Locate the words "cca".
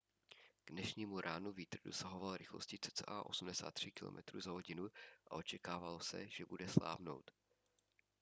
2.81-3.21